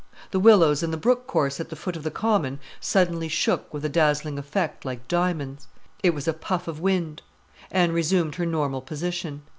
[0.31, 3.85] The willows in the brook course at the foot of the common suddenly shook with
[3.85, 5.67] a dazzling effect like diamonds.
[6.01, 7.21] It was a puff of wind.
[7.69, 9.43] Anne resumed her normal position.